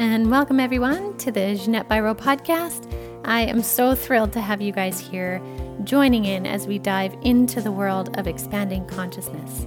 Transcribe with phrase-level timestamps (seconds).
[0.00, 2.90] and welcome everyone to the Ginette Biro podcast.
[3.26, 5.42] I am so thrilled to have you guys here
[5.84, 9.66] joining in as we dive into the world of expanding consciousness.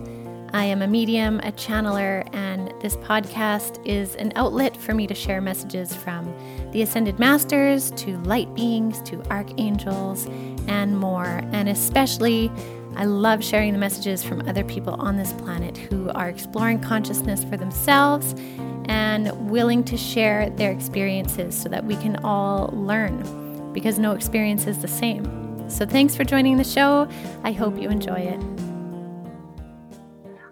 [0.52, 5.14] I am a medium, a channeler, and this podcast is an outlet for me to
[5.14, 6.34] share messages from
[6.72, 10.26] the Ascended Masters to light beings to archangels
[10.68, 11.42] and more.
[11.52, 12.52] And especially,
[12.96, 17.44] I love sharing the messages from other people on this planet who are exploring consciousness
[17.44, 18.34] for themselves
[18.86, 24.68] and willing to share their experiences so that we can all learn because no experience
[24.68, 25.70] is the same.
[25.70, 27.08] So, thanks for joining the show.
[27.44, 28.40] I hope you enjoy it.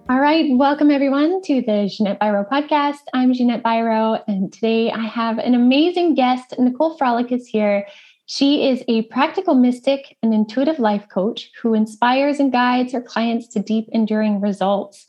[0.09, 2.99] All right, welcome everyone to the Ginette Biro podcast.
[3.13, 6.53] I'm Ginette Biro, and today I have an amazing guest.
[6.59, 7.87] Nicole Frolick is here.
[8.25, 13.47] She is a practical mystic and intuitive life coach who inspires and guides her clients
[13.49, 15.05] to deep, enduring results.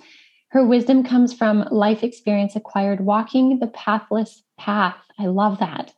[0.52, 4.98] Her wisdom comes from life experience acquired walking the pathless path.
[5.18, 5.94] I love that.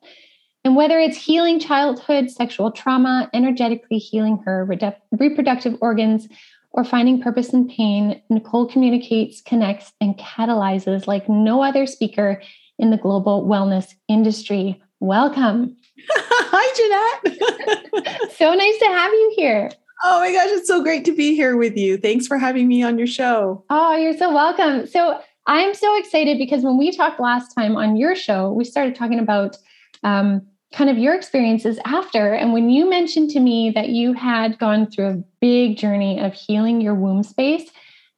[0.64, 6.28] And whether it's healing childhood sexual trauma, energetically healing her redu- reproductive organs,
[6.70, 12.40] or finding purpose in pain, Nicole communicates, connects, and catalyzes like no other speaker
[12.78, 14.80] in the global wellness industry.
[15.00, 15.76] Welcome.
[16.10, 18.30] Hi, Ginette.
[18.36, 19.70] so nice to have you here.
[20.06, 21.96] Oh my gosh, it's so great to be here with you.
[21.96, 23.64] Thanks for having me on your show.
[23.70, 24.86] Oh, you're so welcome.
[24.86, 28.94] So I'm so excited because when we talked last time on your show, we started
[28.94, 29.56] talking about
[30.02, 30.42] um,
[30.74, 32.34] kind of your experiences after.
[32.34, 36.34] And when you mentioned to me that you had gone through a big journey of
[36.34, 37.70] healing your womb space,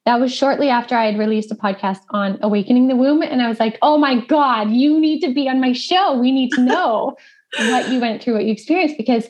[0.03, 3.21] that was shortly after I had released a podcast on awakening the womb.
[3.21, 6.19] And I was like, oh my God, you need to be on my show.
[6.19, 7.15] We need to know
[7.57, 9.29] what you went through, what you experienced, because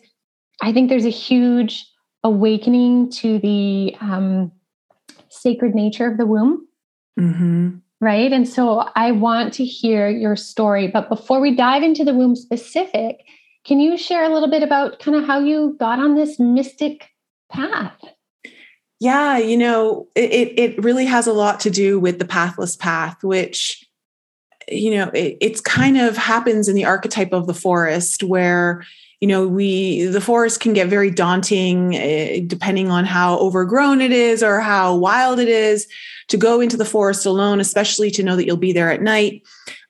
[0.63, 1.85] I think there's a huge
[2.27, 4.51] awakening to the um,
[5.29, 6.67] sacred nature of the womb.
[7.19, 7.77] Mm-hmm.
[7.99, 8.31] Right.
[8.31, 10.87] And so I want to hear your story.
[10.87, 13.25] But before we dive into the womb specific,
[13.65, 17.09] can you share a little bit about kind of how you got on this mystic
[17.49, 17.97] path?
[18.99, 23.23] Yeah, you know, it it really has a lot to do with the pathless path,
[23.23, 23.83] which
[24.69, 28.83] you know, it, it's kind of happens in the archetype of the forest where
[29.19, 34.11] you know we the forest can get very daunting uh, depending on how overgrown it
[34.11, 35.87] is or how wild it is.
[36.29, 39.43] To go into the forest alone especially to know that you'll be there at night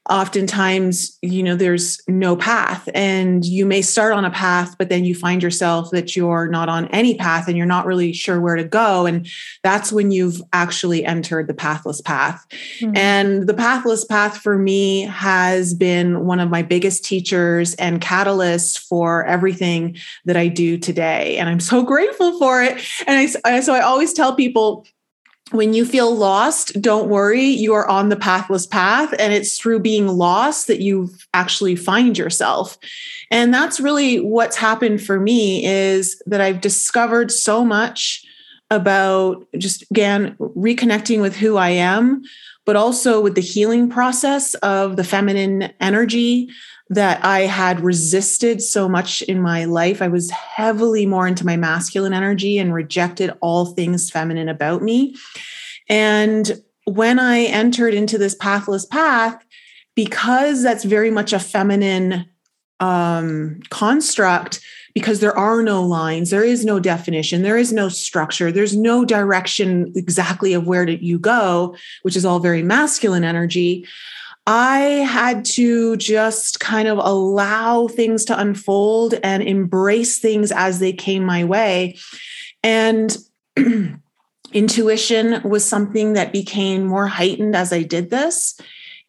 [0.10, 5.04] oftentimes you know there's no path and you may start on a path but then
[5.04, 8.56] you find yourself that you're not on any path and you're not really sure where
[8.56, 9.28] to go and
[9.64, 12.46] that's when you've actually entered the pathless path
[12.80, 12.96] mm-hmm.
[12.96, 18.80] and the pathless path for me has been one of my biggest teachers and catalysts
[18.80, 19.96] for everything
[20.26, 24.14] that I do today and I'm so grateful for it and I so I always
[24.14, 24.86] tell people
[25.52, 29.14] when you feel lost, don't worry, you are on the pathless path.
[29.18, 32.78] And it's through being lost that you actually find yourself.
[33.32, 38.26] And that's really what's happened for me is that I've discovered so much
[38.70, 42.24] about just again reconnecting with who I am,
[42.66, 46.50] but also with the healing process of the feminine energy
[46.90, 50.02] that I had resisted so much in my life.
[50.02, 55.16] I was heavily more into my masculine energy and rejected all things feminine about me.
[55.90, 59.44] And when I entered into this pathless path,
[59.96, 62.26] because that's very much a feminine
[62.80, 64.62] um, construct,
[64.94, 69.06] because there are no lines, there is no definition, there is no structure, there's no
[69.06, 73.86] direction exactly of where you go, which is all very masculine energy.
[74.48, 80.94] I had to just kind of allow things to unfold and embrace things as they
[80.94, 81.98] came my way.
[82.64, 83.16] And
[84.54, 88.58] intuition was something that became more heightened as I did this.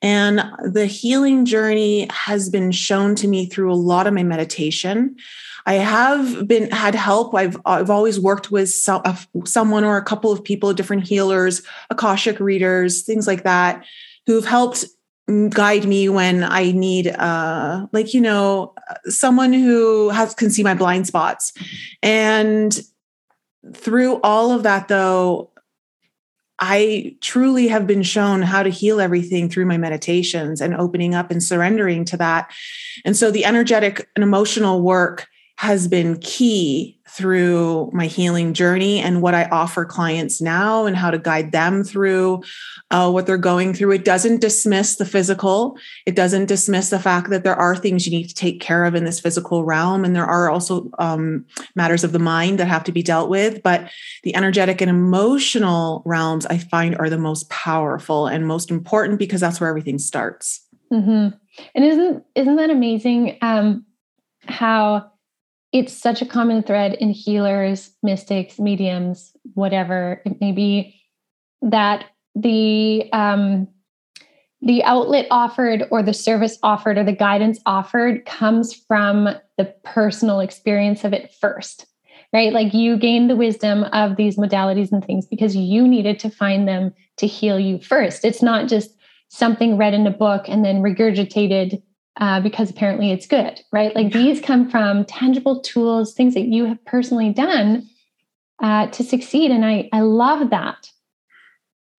[0.03, 5.17] And the healing journey has been shown to me through a lot of my meditation.
[5.67, 7.35] I have been had help.
[7.35, 12.41] I've I've always worked with uh, someone or a couple of people, different healers, akashic
[12.41, 13.85] readers, things like that,
[14.27, 14.85] who've helped
[15.51, 18.75] guide me when I need, uh, like, you know,
[19.05, 21.53] someone who has can see my blind spots.
[22.03, 22.81] And
[23.75, 25.51] through all of that, though,
[26.59, 31.31] I truly have been shown how to heal everything through my meditations and opening up
[31.31, 32.51] and surrendering to that.
[33.05, 39.21] And so the energetic and emotional work has been key through my healing journey and
[39.21, 42.45] what I offer clients now and how to guide them through
[42.93, 43.91] uh, what they're going through.
[43.91, 45.77] It doesn't dismiss the physical.
[46.07, 48.95] It doesn't dismiss the fact that there are things you need to take care of
[48.95, 50.05] in this physical realm.
[50.05, 51.45] And there are also um,
[51.75, 53.61] matters of the mind that have to be dealt with.
[53.65, 53.91] But
[54.23, 59.41] the energetic and emotional realms I find are the most powerful and most important because
[59.41, 60.65] that's where everything starts.
[60.93, 61.37] Mm-hmm.
[61.75, 63.39] And isn't isn't that amazing?
[63.43, 63.87] Um,
[64.47, 65.11] how
[65.73, 71.01] it's such a common thread in healers, mystics, mediums, whatever it may be,
[71.63, 73.69] that the um,
[74.61, 80.41] the outlet offered or the service offered or the guidance offered comes from the personal
[80.41, 81.87] experience of it first
[82.33, 82.53] right?
[82.53, 86.69] Like you gain the wisdom of these modalities and things because you needed to find
[86.69, 88.25] them to heal you first.
[88.25, 88.91] It's not just
[89.29, 91.83] something read in a book and then regurgitated
[92.19, 93.95] uh, because apparently it's good right?
[93.95, 97.89] Like these come from tangible tools things that you have personally done
[98.63, 100.91] uh, to succeed and i i love that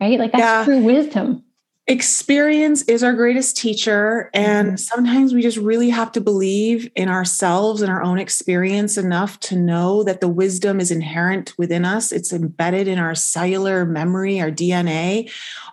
[0.01, 0.19] right?
[0.19, 0.65] Like that's yeah.
[0.65, 1.43] true wisdom
[1.89, 4.75] experience is our greatest teacher and mm-hmm.
[4.77, 9.55] sometimes we just really have to believe in ourselves and our own experience enough to
[9.55, 12.11] know that the wisdom is inherent within us.
[12.11, 15.29] It's embedded in our cellular memory our dna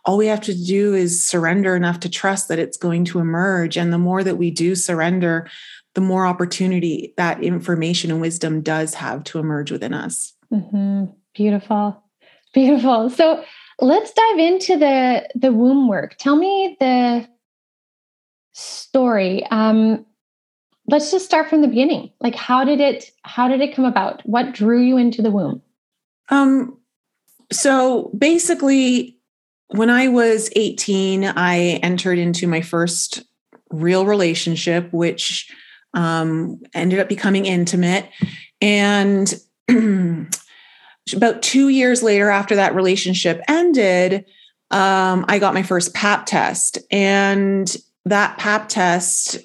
[0.07, 3.77] all we have to do is surrender enough to trust that it's going to emerge
[3.77, 5.49] and the more that we do surrender
[5.95, 10.35] the more opportunity that information and wisdom does have to emerge within us.
[10.53, 11.07] Mm-hmm.
[11.35, 12.03] beautiful.
[12.53, 13.11] Beautiful.
[13.11, 13.45] So
[13.81, 16.17] let's dive into the the womb work.
[16.19, 17.29] Tell me the
[18.53, 19.45] story.
[19.51, 20.07] Um
[20.89, 22.11] let's just start from the beginning.
[22.21, 24.23] Like how did it how did it come about?
[24.27, 25.63] What drew you into the womb?
[26.29, 26.79] Um
[27.53, 29.19] so basically
[29.69, 33.25] when i was 18 i entered into my first
[33.71, 35.49] real relationship which
[35.95, 38.09] um ended up becoming intimate.
[38.61, 39.33] And
[41.15, 44.25] about two years later, after that relationship ended,
[44.71, 46.79] um, I got my first pap test.
[46.91, 47.75] And
[48.05, 49.39] that pap test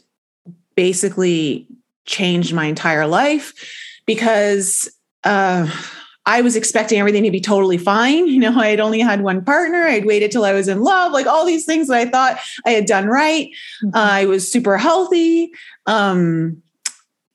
[0.75, 1.67] basically
[2.05, 3.53] changed my entire life
[4.05, 4.89] because
[5.23, 5.69] uh,
[6.25, 8.27] I was expecting everything to be totally fine.
[8.27, 9.83] You know, I had only had one partner.
[9.83, 12.71] I'd waited till I was in love, like all these things that I thought I
[12.71, 13.49] had done right.
[13.83, 13.95] Mm-hmm.
[13.95, 15.51] Uh, I was super healthy.
[15.85, 16.61] Um,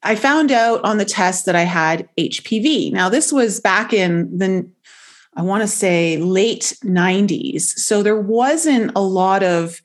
[0.06, 2.92] I found out on the test that I had HPV.
[2.92, 4.70] Now, this was back in the,
[5.36, 7.62] I want to say late 90s.
[7.62, 9.82] So there wasn't a lot of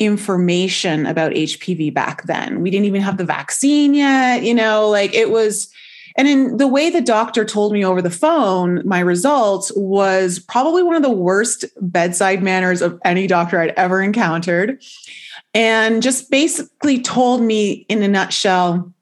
[0.00, 2.62] information about HPV back then.
[2.62, 5.72] We didn't even have the vaccine yet, you know, like it was.
[6.16, 10.82] And in the way the doctor told me over the phone, my results was probably
[10.82, 14.82] one of the worst bedside manners of any doctor I'd ever encountered.
[15.54, 18.92] And just basically told me in a nutshell,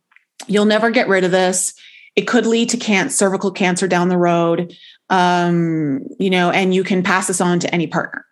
[0.49, 1.75] You'll never get rid of this.
[2.17, 4.75] It could lead to cancer, cervical cancer down the road.
[5.11, 8.27] Um, you know, and you can pass this on to any partner.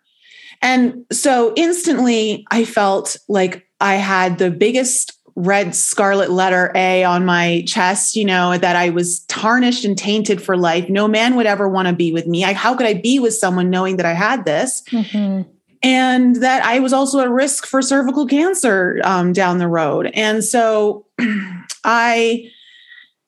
[0.61, 7.23] And so instantly I felt like I had the biggest red scarlet letter A on
[7.23, 10.89] my chest, you know, that I was tarnished and tainted for life.
[10.89, 12.43] No man would ever want to be with me.
[12.43, 14.81] I, how could I be with someone knowing that I had this?
[14.91, 15.49] Mm-hmm.
[15.83, 20.11] And that I was also at risk for cervical cancer um, down the road.
[20.13, 21.05] And so
[21.83, 22.51] I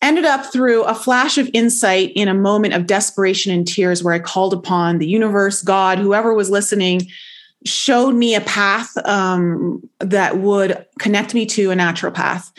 [0.01, 4.13] ended up through a flash of insight in a moment of desperation and tears where
[4.13, 7.07] I called upon the universe, God, whoever was listening,
[7.65, 12.51] showed me a path um, that would connect me to a naturopath.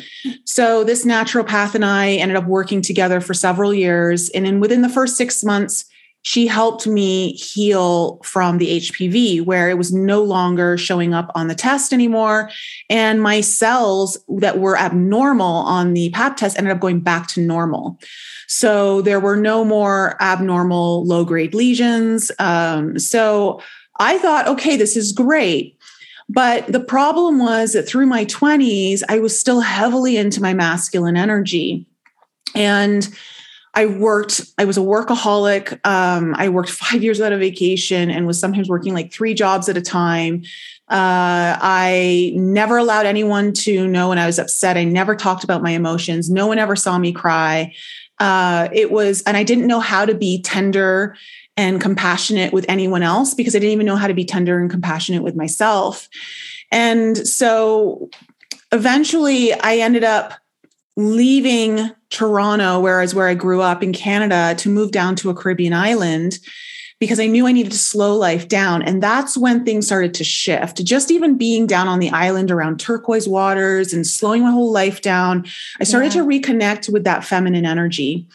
[0.45, 4.29] So this naturopath and I ended up working together for several years.
[4.31, 5.87] And then within the first six months,
[6.23, 11.49] she helped me heal from the HPV, where it was no longer showing up on
[11.49, 12.51] the test anymore.
[12.91, 17.41] And my cells that were abnormal on the PAP test ended up going back to
[17.41, 17.99] normal.
[18.49, 22.31] So there were no more abnormal low grade lesions.
[22.39, 23.63] Um, so
[23.99, 25.77] I thought, okay, this is great.
[26.29, 31.17] But the problem was that through my 20s, I was still heavily into my masculine
[31.17, 31.87] energy.
[32.55, 33.09] And
[33.75, 35.79] I worked, I was a workaholic.
[35.87, 39.69] Um, I worked five years out of vacation and was sometimes working like three jobs
[39.69, 40.43] at a time.
[40.89, 44.77] Uh, I never allowed anyone to know when I was upset.
[44.77, 46.29] I never talked about my emotions.
[46.29, 47.73] No one ever saw me cry.
[48.19, 51.17] Uh, it was, and I didn't know how to be tender
[51.57, 54.71] and compassionate with anyone else because I didn't even know how to be tender and
[54.71, 56.09] compassionate with myself.
[56.73, 58.11] And so
[58.73, 60.35] eventually I ended up
[60.97, 65.73] leaving Toronto, whereas where I grew up in Canada, to move down to a Caribbean
[65.73, 66.39] island
[67.01, 68.83] because I knew I needed to slow life down.
[68.83, 70.85] And that's when things started to shift.
[70.85, 75.01] Just even being down on the island around turquoise waters and slowing my whole life
[75.01, 75.47] down,
[75.81, 76.23] I started yeah.
[76.23, 78.29] to reconnect with that feminine energy.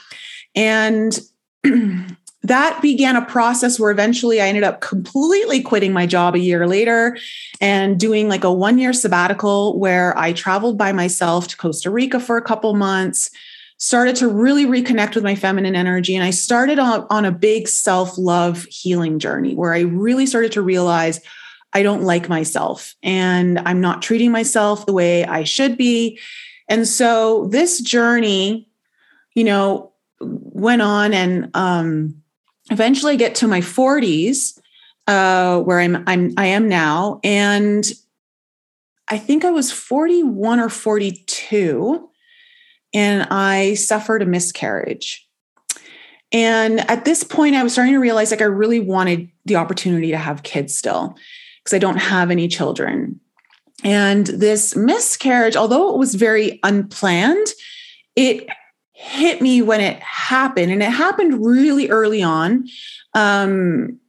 [0.55, 1.19] And
[2.41, 6.67] that began a process where eventually I ended up completely quitting my job a year
[6.67, 7.17] later
[7.61, 12.19] and doing like a one year sabbatical where I traveled by myself to Costa Rica
[12.19, 13.29] for a couple months,
[13.77, 16.15] started to really reconnect with my feminine energy.
[16.15, 20.51] And I started on, on a big self love healing journey where I really started
[20.53, 21.19] to realize
[21.73, 26.19] I don't like myself and I'm not treating myself the way I should be.
[26.69, 28.69] And so this journey,
[29.33, 29.91] you know,
[30.21, 32.21] went on and um,
[32.71, 34.57] eventually I get to my 40s,
[35.07, 37.19] uh, where I'm I'm I am now.
[37.23, 37.85] And
[39.09, 42.09] I think I was 41 or 42,
[42.95, 45.27] and I suffered a miscarriage.
[46.31, 50.11] And at this point, I was starting to realize like I really wanted the opportunity
[50.11, 51.15] to have kids still
[51.59, 53.19] because I don't have any children.
[53.83, 57.47] And this miscarriage, although it was very unplanned,
[58.15, 58.47] it
[58.93, 60.71] hit me when it happened.
[60.71, 62.65] And it happened really early on.
[63.13, 63.99] Um,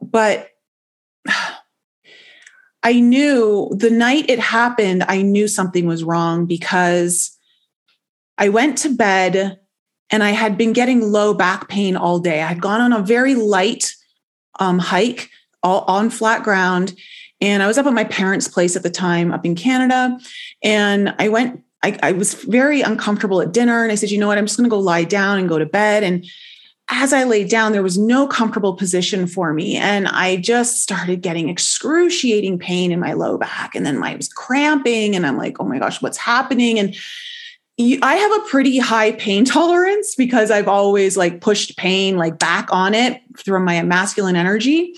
[0.00, 0.48] but
[2.82, 7.35] I knew the night it happened, I knew something was wrong because
[8.38, 9.58] I went to bed
[10.10, 12.42] and I had been getting low back pain all day.
[12.42, 13.94] I had gone on a very light
[14.58, 15.30] um, hike
[15.62, 16.94] all on flat ground.
[17.40, 20.18] And I was up at my parents' place at the time up in Canada.
[20.62, 23.82] And I went, I, I was very uncomfortable at dinner.
[23.82, 24.38] And I said, you know what?
[24.38, 26.02] I'm just going to go lie down and go to bed.
[26.02, 26.24] And
[26.88, 29.76] as I laid down, there was no comfortable position for me.
[29.76, 33.74] And I just started getting excruciating pain in my low back.
[33.74, 35.16] And then I was cramping.
[35.16, 36.78] And I'm like, oh my gosh, what's happening?
[36.78, 36.94] And
[37.78, 42.68] I have a pretty high pain tolerance because I've always like pushed pain like back
[42.70, 44.94] on it through my masculine energy.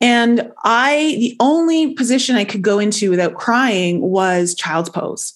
[0.00, 5.34] And I, the only position I could go into without crying was child's pose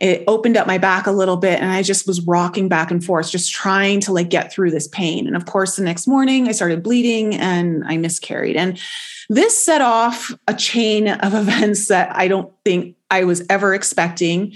[0.00, 3.04] it opened up my back a little bit and I just was rocking back and
[3.04, 5.26] forth, just trying to like get through this pain.
[5.26, 8.56] And of course, the next morning I started bleeding and I miscarried.
[8.56, 8.80] And
[9.28, 14.54] this set off a chain of events that I don't think I was ever expecting.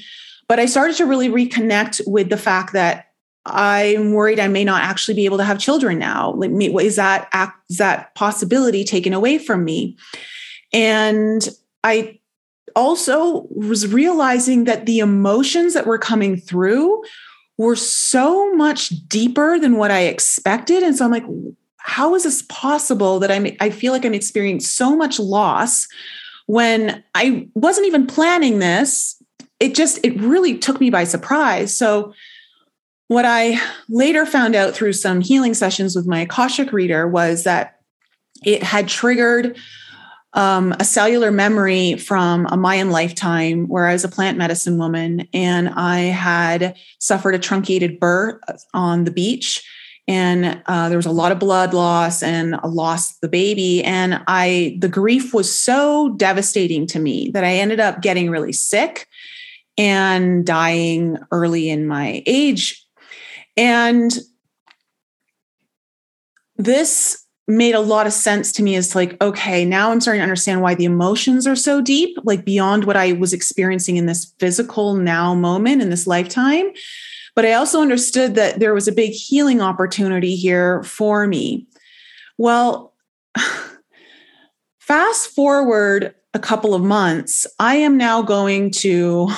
[0.49, 3.11] But I started to really reconnect with the fact that
[3.47, 6.33] I'm worried I may not actually be able to have children now.
[6.33, 7.29] Like, is that
[7.69, 9.97] is that possibility taken away from me?
[10.73, 11.47] And
[11.83, 12.21] I
[12.75, 17.03] also was realizing that the emotions that were coming through
[17.59, 20.83] were so much deeper than what I expected.
[20.83, 21.25] And so I'm like,
[21.77, 25.87] how is this possible that I'm, I feel like I'm experiencing so much loss
[26.47, 29.23] when I wasn't even planning this?
[29.61, 31.77] It just, it really took me by surprise.
[31.77, 32.13] So,
[33.09, 37.81] what I later found out through some healing sessions with my Akashic reader was that
[38.45, 39.59] it had triggered
[40.35, 45.29] um, a cellular memory from a Mayan lifetime where I was a plant medicine woman
[45.33, 48.41] and I had suffered a truncated birth
[48.75, 49.63] on the beach.
[50.07, 53.83] And uh, there was a lot of blood loss and I lost the baby.
[53.85, 58.53] And I, the grief was so devastating to me that I ended up getting really
[58.53, 59.09] sick
[59.77, 62.85] and dying early in my age.
[63.57, 64.17] And
[66.57, 70.25] this made a lot of sense to me as like okay now i'm starting to
[70.25, 74.33] understand why the emotions are so deep like beyond what i was experiencing in this
[74.39, 76.71] physical now moment in this lifetime
[77.35, 81.67] but i also understood that there was a big healing opportunity here for me
[82.39, 82.95] well
[84.79, 89.29] fast forward a couple of months i am now going to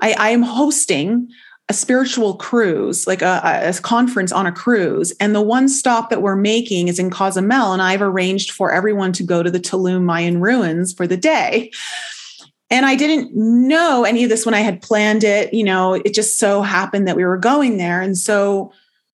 [0.00, 1.28] i, I am hosting
[1.68, 5.12] a spiritual cruise, like a, a, conference on a cruise.
[5.20, 7.74] And the one stop that we're making is in Cozumel.
[7.74, 11.70] And I've arranged for everyone to go to the Tulum Mayan ruins for the day.
[12.70, 15.52] And I didn't know any of this when I had planned it.
[15.52, 18.00] You know, it just so happened that we were going there.
[18.00, 18.72] And so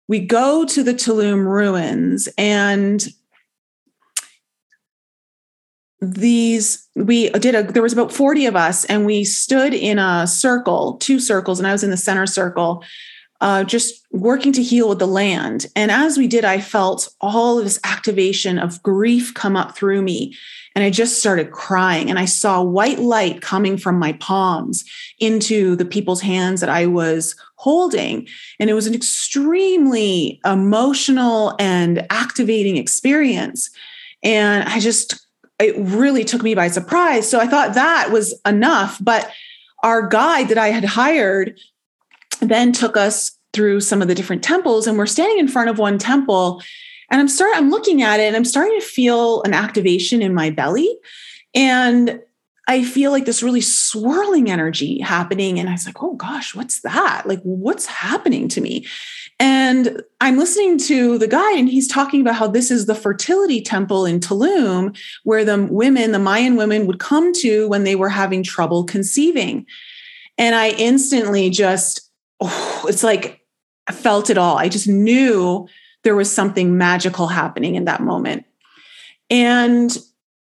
[0.08, 3.06] we go to the Tulum ruins and
[6.00, 10.26] these we did a there was about 40 of us and we stood in a
[10.26, 12.82] circle two circles and i was in the center circle
[13.40, 15.66] uh, just working to heal with the land.
[15.74, 20.02] And as we did i felt all of this activation of grief come up through
[20.02, 20.36] me.
[20.74, 24.84] And i just started crying and i saw white light coming from my palms
[25.18, 28.28] into the people's hands that i was holding.
[28.58, 33.70] And it was an extremely emotional and activating experience.
[34.22, 35.26] And i just
[35.60, 37.28] it really took me by surprise.
[37.28, 38.98] So I thought that was enough.
[39.00, 39.30] But
[39.82, 41.58] our guide that I had hired
[42.40, 45.78] then took us through some of the different temples, and we're standing in front of
[45.78, 46.62] one temple.
[47.10, 50.32] And I'm starting, I'm looking at it and I'm starting to feel an activation in
[50.32, 50.96] my belly.
[51.54, 52.22] And
[52.68, 55.58] I feel like this really swirling energy happening.
[55.58, 57.24] And I was like, oh gosh, what's that?
[57.26, 58.86] Like, what's happening to me?
[59.40, 63.62] And I'm listening to the guy, and he's talking about how this is the fertility
[63.62, 64.94] temple in Tulum,
[65.24, 69.64] where the women, the Mayan women, would come to when they were having trouble conceiving.
[70.36, 72.02] And I instantly just,
[72.40, 73.40] oh, it's like
[73.86, 74.58] I felt it all.
[74.58, 75.66] I just knew
[76.04, 78.44] there was something magical happening in that moment.
[79.30, 79.96] And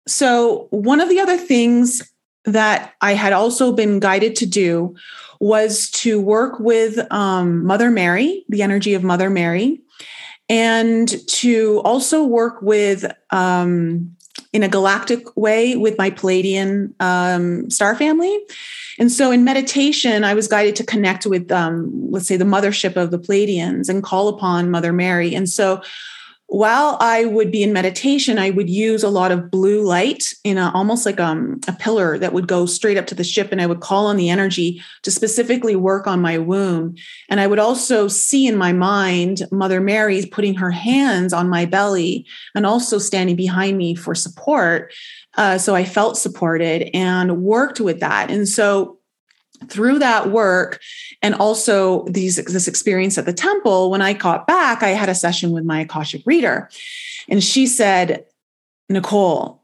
[0.06, 2.08] so, one of the other things
[2.44, 4.94] that I had also been guided to do
[5.40, 9.80] was to work with um, Mother Mary, the energy of Mother Mary,
[10.48, 14.16] and to also work with um,
[14.52, 18.38] in a galactic way with my Pleiadian um, star family.
[18.98, 22.96] And so in meditation, I was guided to connect with, um, let's say, the mothership
[22.96, 25.34] of the Pleiadians and call upon Mother Mary.
[25.34, 25.82] And so
[26.48, 30.58] while I would be in meditation, I would use a lot of blue light in
[30.58, 33.60] a, almost like um, a pillar that would go straight up to the ship, and
[33.60, 36.94] I would call on the energy to specifically work on my womb.
[37.28, 41.64] And I would also see in my mind Mother Mary putting her hands on my
[41.64, 44.94] belly and also standing behind me for support.
[45.36, 48.30] Uh, so I felt supported and worked with that.
[48.30, 48.95] And so
[49.68, 50.80] through that work
[51.22, 55.14] and also these this experience at the temple when i got back i had a
[55.14, 56.68] session with my akashic reader.
[57.28, 58.24] And she said
[58.88, 59.62] nicole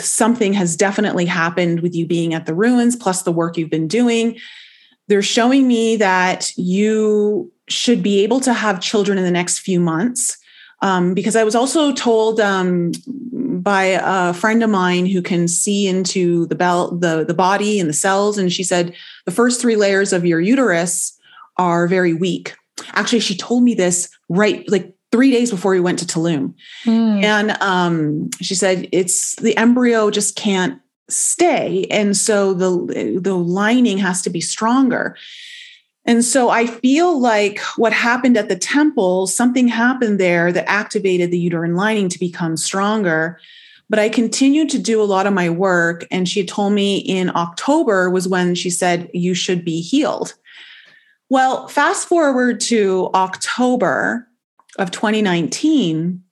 [0.00, 3.88] something has definitely happened with you being at the ruins plus the work you've been
[3.88, 4.38] doing.
[5.08, 9.80] They're showing me that you should be able to have children in the next few
[9.80, 10.38] months
[10.84, 12.92] um, because I was also told um,
[13.32, 17.88] by a friend of mine who can see into the bell, the the body and
[17.88, 21.18] the cells, and she said the first three layers of your uterus
[21.56, 22.54] are very weak.
[22.88, 26.52] Actually, she told me this right like three days before we went to Tulum,
[26.84, 27.22] mm.
[27.22, 33.96] and um, she said it's the embryo just can't stay, and so the the lining
[33.96, 35.16] has to be stronger.
[36.06, 41.30] And so I feel like what happened at the temple, something happened there that activated
[41.30, 43.38] the uterine lining to become stronger.
[43.88, 46.06] But I continued to do a lot of my work.
[46.10, 50.34] And she told me in October was when she said, You should be healed.
[51.30, 54.28] Well, fast forward to October
[54.78, 56.22] of 2019.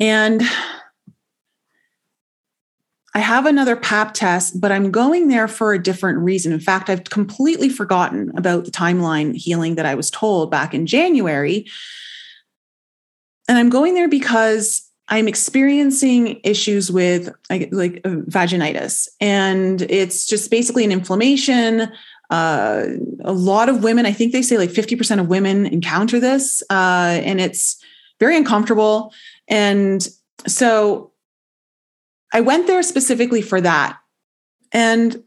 [0.00, 0.42] And
[3.14, 6.52] I have another pap test, but I'm going there for a different reason.
[6.52, 10.86] In fact, I've completely forgotten about the timeline healing that I was told back in
[10.86, 11.66] January.
[13.48, 20.26] And I'm going there because I'm experiencing issues with like, like uh, vaginitis, and it's
[20.26, 21.90] just basically an inflammation.
[22.28, 22.84] Uh,
[23.24, 27.20] a lot of women, I think they say like 50% of women encounter this, uh,
[27.24, 27.82] and it's
[28.20, 29.14] very uncomfortable.
[29.48, 30.06] And
[30.46, 31.12] so
[32.32, 33.98] I went there specifically for that.
[34.72, 35.22] And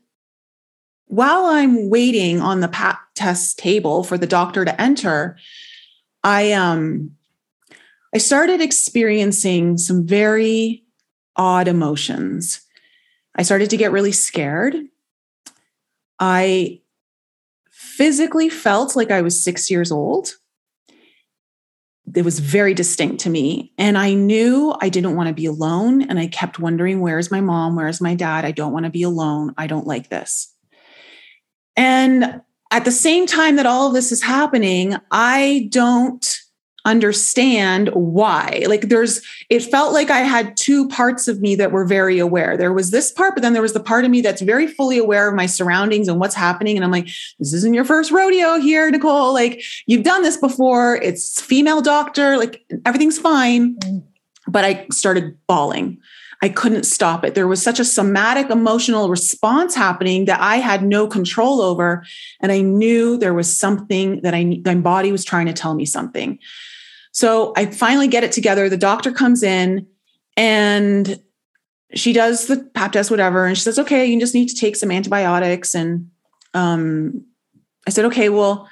[1.07, 5.37] while I'm waiting on the pap test table for the doctor to enter,
[6.23, 7.11] I um
[8.13, 10.85] I started experiencing some very
[11.35, 12.61] odd emotions.
[13.35, 14.75] I started to get really scared.
[16.19, 16.81] I
[17.71, 20.35] physically felt like I was 6 years old
[22.15, 23.73] it was very distinct to me.
[23.77, 26.01] And I knew I didn't want to be alone.
[26.01, 27.75] And I kept wondering, where's my mom?
[27.75, 28.45] Where's my dad?
[28.45, 29.53] I don't want to be alone.
[29.57, 30.53] I don't like this.
[31.75, 36.37] And at the same time that all of this is happening, I don't
[36.85, 38.63] understand why.
[38.67, 42.57] Like there's, it felt like I had two parts of me that were very aware.
[42.57, 44.97] There was this part, but then there was the part of me that's very fully
[44.97, 46.75] aware of my surroundings and what's happening.
[46.75, 47.07] And I'm like,
[47.39, 49.33] this isn't your first rodeo here, Nicole.
[49.33, 50.95] Like you've done this before.
[50.97, 52.37] It's female doctor.
[52.37, 53.75] Like everything's fine.
[53.75, 53.99] Mm-hmm.
[54.47, 55.99] But I started bawling.
[56.41, 57.35] I couldn't stop it.
[57.35, 62.03] There was such a somatic emotional response happening that I had no control over.
[62.39, 65.85] And I knew there was something that I, my body was trying to tell me
[65.85, 66.39] something.
[67.11, 68.69] So I finally get it together.
[68.69, 69.87] The doctor comes in
[70.37, 71.21] and
[71.93, 73.45] she does the pap test, whatever.
[73.45, 75.75] And she says, okay, you just need to take some antibiotics.
[75.75, 76.09] And
[76.53, 77.25] um,
[77.85, 78.69] I said, okay, well,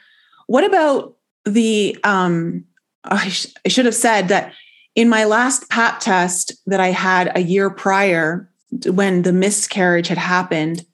[0.48, 2.64] what about the, um,
[3.04, 4.54] I, sh- I should have said that
[4.96, 8.50] in my last pap test that I had a year prior
[8.86, 10.86] when the miscarriage had happened,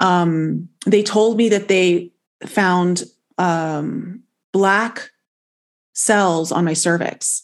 [0.00, 2.12] um, they told me that they
[2.44, 3.04] found
[3.38, 5.10] um, black
[5.96, 7.42] cells on my cervix.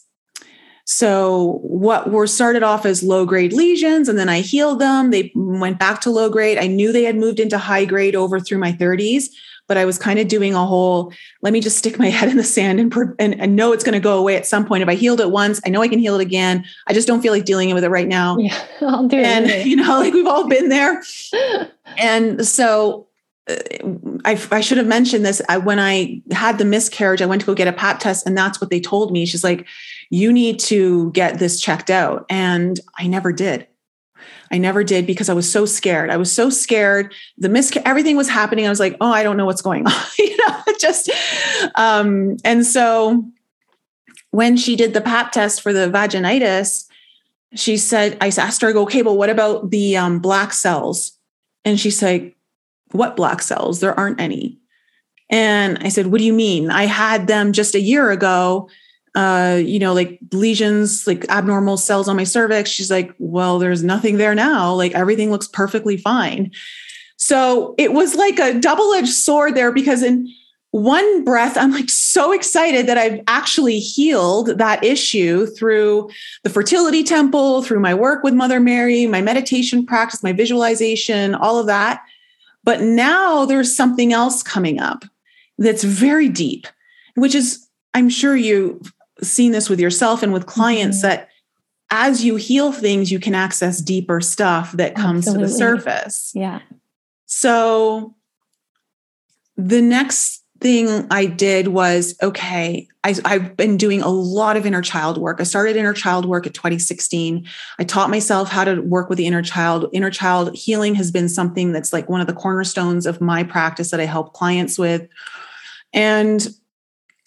[0.85, 5.11] So, what were started off as low grade lesions, and then I healed them.
[5.11, 6.57] They went back to low grade.
[6.57, 9.29] I knew they had moved into high grade over through my 30s,
[9.69, 12.35] but I was kind of doing a whole let me just stick my head in
[12.35, 14.83] the sand and, and, and know it's going to go away at some point.
[14.83, 16.65] If I healed it once, I know I can heal it again.
[16.87, 18.37] I just don't feel like dealing with it right now.
[18.37, 19.61] Yeah, I'll do and, it.
[19.61, 21.01] And, you know, like we've all been there.
[21.97, 23.07] and so
[23.49, 25.41] I, I, should have mentioned this.
[25.49, 28.37] I, when I had the miscarriage, I went to go get a pap test, and
[28.37, 29.25] that's what they told me.
[29.25, 29.67] She's like,
[30.09, 33.67] "You need to get this checked out," and I never did.
[34.49, 36.09] I never did because I was so scared.
[36.09, 37.13] I was so scared.
[37.37, 38.65] The mis everything was happening.
[38.65, 40.63] I was like, "Oh, I don't know what's going on," you know.
[40.79, 41.09] Just
[41.75, 43.25] um, and so
[44.31, 46.87] when she did the pap test for the vaginitis,
[47.55, 51.11] she said, I asked her, I go, okay, but what about the um, black cells?
[51.63, 52.35] And she's like,
[52.93, 53.79] what black cells?
[53.79, 54.59] There aren't any.
[55.29, 56.69] And I said, what do you mean?
[56.69, 58.69] I had them just a year ago,
[59.15, 62.69] uh, you know, like lesions, like abnormal cells on my cervix.
[62.69, 64.73] She's like, well, there's nothing there now.
[64.73, 66.51] Like everything looks perfectly fine.
[67.17, 70.27] So it was like a double edged sword there because in
[70.71, 76.09] one breath, I'm like so excited that I've actually healed that issue through
[76.41, 81.59] the fertility temple, through my work with Mother Mary, my meditation practice, my visualization, all
[81.59, 82.03] of that.
[82.63, 85.05] But now there's something else coming up
[85.57, 86.67] that's very deep,
[87.15, 91.07] which is, I'm sure you've seen this with yourself and with clients mm-hmm.
[91.07, 91.29] that
[91.91, 95.47] as you heal things, you can access deeper stuff that comes Absolutely.
[95.47, 96.31] to the surface.
[96.33, 96.59] Yeah.
[97.25, 98.15] So
[99.57, 104.81] the next thing I did was okay, I, have been doing a lot of inner
[104.81, 105.41] child work.
[105.41, 107.45] I started inner child work at 2016.
[107.77, 109.89] I taught myself how to work with the inner child.
[109.91, 113.91] Inner child healing has been something that's like one of the cornerstones of my practice
[113.91, 115.07] that I help clients with.
[115.91, 116.47] And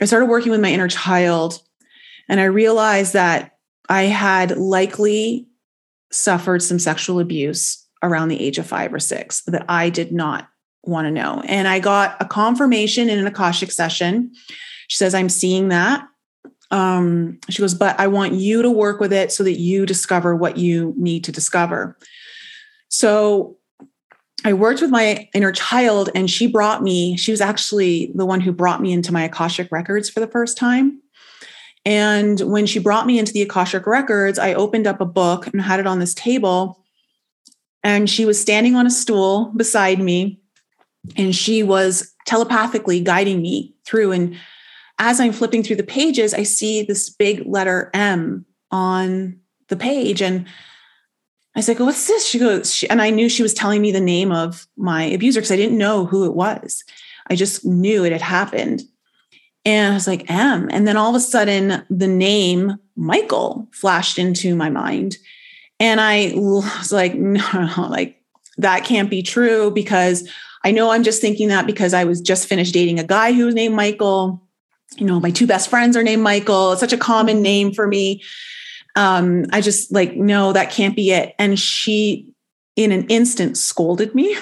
[0.00, 1.62] I started working with my inner child,
[2.28, 5.46] and I realized that I had likely
[6.10, 10.48] suffered some sexual abuse around the age of five or six that I did not
[10.86, 11.42] want to know.
[11.46, 14.32] And I got a confirmation in an Akashic session.
[14.88, 16.06] She says, I'm seeing that.
[16.70, 20.34] Um, she goes, but I want you to work with it so that you discover
[20.34, 21.96] what you need to discover.
[22.88, 23.56] So
[24.44, 28.40] I worked with my inner child, and she brought me, she was actually the one
[28.40, 31.00] who brought me into my Akashic records for the first time.
[31.84, 35.62] And when she brought me into the Akashic records, I opened up a book and
[35.62, 36.84] had it on this table.
[37.82, 40.40] And she was standing on a stool beside me
[41.16, 44.12] and she was telepathically guiding me through.
[44.12, 44.36] And
[44.98, 49.38] as I'm flipping through the pages, I see this big letter M on
[49.68, 50.22] the page.
[50.22, 50.46] And
[51.54, 52.26] I was like, what's this?
[52.26, 55.40] She goes, she, and I knew she was telling me the name of my abuser
[55.40, 56.84] because I didn't know who it was.
[57.28, 58.82] I just knew it had happened.
[59.64, 60.68] And I was like, M.
[60.70, 65.16] And then all of a sudden, the name Michael flashed into my mind.
[65.80, 67.42] And I was like, no,
[67.76, 68.22] no, like
[68.58, 70.28] that can't be true because
[70.66, 73.46] I know I'm just thinking that because I was just finished dating a guy who
[73.46, 74.42] was named Michael.
[74.96, 76.72] You know, my two best friends are named Michael.
[76.72, 78.24] It's such a common name for me.
[78.96, 81.36] Um, I just like, no, that can't be it.
[81.38, 82.32] And she,
[82.74, 84.36] in an instant, scolded me.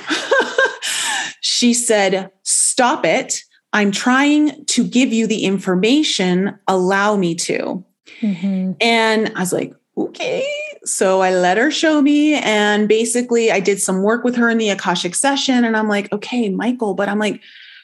[1.43, 3.43] she said, Stop it.
[3.75, 6.59] I'm trying to give you the information.
[6.67, 7.85] Allow me to.
[8.23, 8.73] Mm-hmm.
[8.81, 10.47] And I was like, okay.
[10.85, 12.35] So I let her show me.
[12.35, 15.65] And basically, I did some work with her in the Akashic session.
[15.65, 17.41] And I'm like, okay, Michael, but I'm like,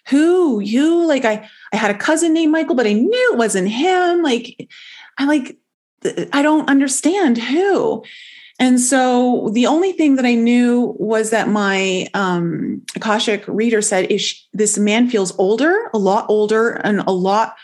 [0.08, 3.68] who you like i i had a cousin named michael but i knew it wasn't
[3.68, 4.68] him like
[5.18, 5.58] i like
[6.32, 8.02] i don't understand who
[8.58, 14.10] and so the only thing that i knew was that my um akashic reader said
[14.10, 17.56] is this man feels older a lot older and a lot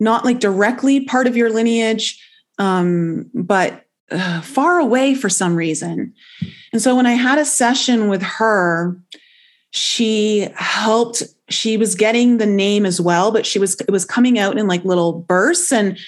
[0.00, 2.20] not like directly part of your lineage
[2.58, 6.14] um but uh, far away for some reason.
[6.72, 8.96] And so when I had a session with her,
[9.70, 14.38] she helped she was getting the name as well but she was it was coming
[14.38, 15.72] out in like little bursts.
[15.72, 15.98] And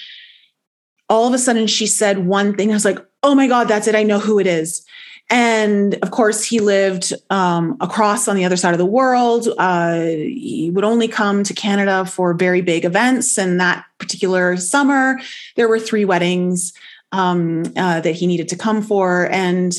[1.09, 2.71] all of a sudden she said one thing.
[2.71, 3.95] I was like oh my god that's it.
[3.95, 4.85] I know who it is.
[5.29, 9.49] And of course he lived um, across on the other side of the world.
[9.57, 13.37] Uh, he would only come to canada for very big events.
[13.37, 15.19] And that particular summer
[15.57, 16.71] there were three weddings
[17.11, 19.29] um, uh, that he needed to come for.
[19.31, 19.73] And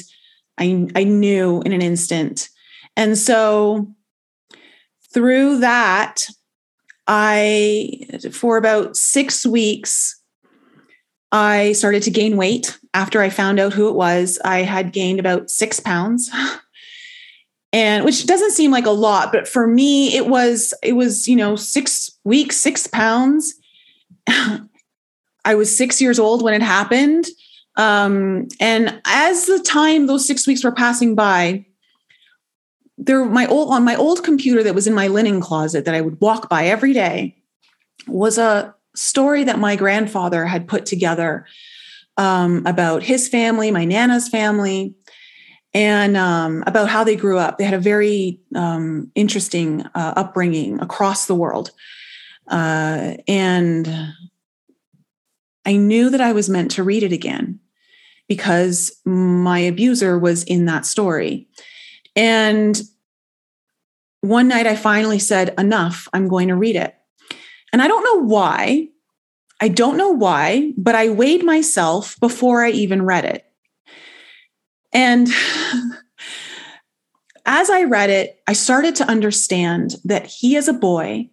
[0.59, 2.49] I, I knew in an instant.
[2.97, 3.89] And so
[5.13, 6.25] through that,
[7.07, 10.21] I, for about six weeks,
[11.31, 14.39] I started to gain weight after I found out who it was.
[14.45, 16.31] I had gained about six pounds.
[17.73, 21.37] and which doesn't seem like a lot but for me it was it was you
[21.37, 23.55] know six weeks six pounds
[25.45, 27.27] I was six years old when it happened.
[27.77, 31.65] Um, and as the time those six weeks were passing by,
[32.97, 36.01] there my old on my old computer that was in my linen closet that I
[36.01, 37.37] would walk by every day
[38.09, 41.47] was a story that my grandfather had put together
[42.17, 44.95] um, about his family, my nana's family,
[45.73, 47.59] and um, about how they grew up.
[47.59, 51.71] They had a very um, interesting uh, upbringing across the world.
[52.49, 53.89] Uh, and
[55.69, 57.61] I knew that I was meant to read it again
[58.27, 61.47] because my abuser was in that story.
[62.17, 62.81] And
[64.23, 66.95] one night I finally said, Enough, I'm going to read it.
[67.71, 68.89] And I don't know why.
[69.61, 73.45] I don't know why, but I weighed myself before I even read it.
[74.95, 75.29] And
[77.45, 81.29] as I read it, I started to understand that he, as a boy,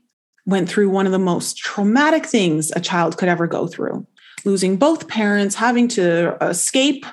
[0.45, 4.05] went through one of the most traumatic things a child could ever go through
[4.45, 7.05] losing both parents, having to escape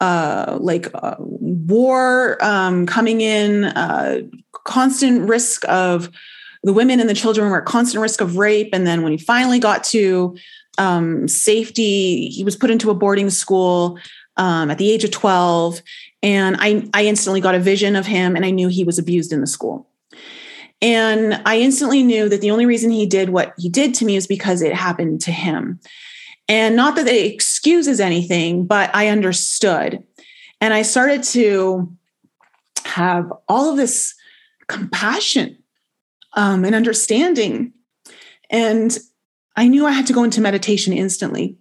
[0.00, 4.20] uh, like uh, war um, coming in, uh,
[4.64, 6.10] constant risk of
[6.62, 8.70] the women and the children were at constant risk of rape.
[8.72, 10.36] And then when he finally got to
[10.78, 13.98] um, safety, he was put into a boarding school
[14.36, 15.80] um, at the age of 12.
[16.22, 19.32] And I, I instantly got a vision of him and I knew he was abused
[19.32, 19.88] in the school.
[20.82, 24.16] And I instantly knew that the only reason he did what he did to me
[24.16, 25.80] is because it happened to him.
[26.48, 30.04] And not that it excuses anything, but I understood.
[30.60, 31.92] And I started to
[32.84, 34.14] have all of this
[34.68, 35.58] compassion
[36.34, 37.72] um, and understanding.
[38.50, 38.96] And
[39.56, 41.56] I knew I had to go into meditation instantly.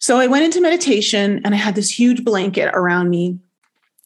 [0.00, 3.38] So I went into meditation and I had this huge blanket around me.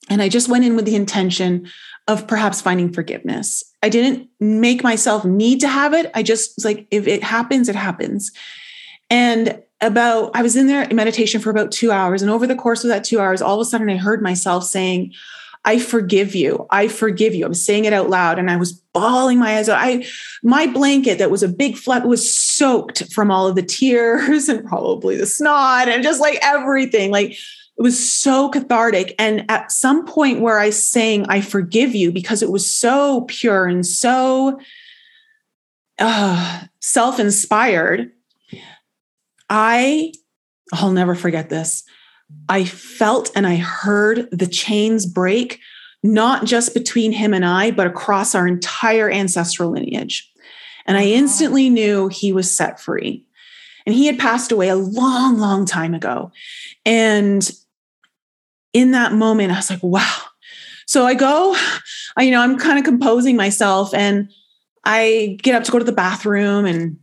[0.08, 1.68] And I just went in with the intention
[2.08, 3.62] of perhaps finding forgiveness.
[3.82, 6.10] I didn't make myself need to have it.
[6.14, 8.32] I just was like, if it happens, it happens.
[9.10, 12.22] And about, I was in there in meditation for about two hours.
[12.22, 14.64] And over the course of that two hours, all of a sudden I heard myself
[14.64, 15.12] saying,
[15.64, 16.66] I forgive you.
[16.70, 17.46] I forgive you.
[17.46, 19.78] I'm saying it out loud and I was bawling my eyes out.
[19.80, 20.04] I
[20.42, 24.66] my blanket that was a big flat was soaked from all of the tears and
[24.66, 27.12] probably the snot and just like everything.
[27.12, 29.14] Like it was so cathartic.
[29.18, 33.66] And at some point where I sang, I forgive you because it was so pure
[33.66, 34.60] and so
[35.98, 38.10] uh, self-inspired.
[39.54, 40.14] I
[40.72, 41.84] I'll never forget this.
[42.48, 45.60] I felt and I heard the chains break,
[46.02, 50.30] not just between him and I, but across our entire ancestral lineage.
[50.86, 53.26] And I instantly knew he was set free.
[53.84, 56.32] And he had passed away a long, long time ago.
[56.86, 57.48] And
[58.72, 60.16] in that moment, I was like, wow.
[60.86, 61.54] So I go,
[62.16, 64.30] I, you know, I'm kind of composing myself and
[64.84, 66.96] I get up to go to the bathroom and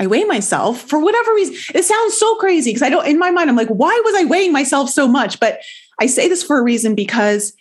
[0.00, 1.54] I weigh myself for whatever reason.
[1.74, 4.24] It sounds so crazy because I don't, in my mind, I'm like, why was I
[4.24, 5.38] weighing myself so much?
[5.38, 5.60] But
[6.00, 7.52] I say this for a reason because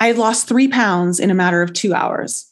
[0.00, 2.50] I lost three pounds in a matter of two hours.